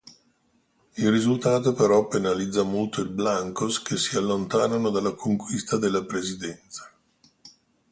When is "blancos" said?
3.09-3.79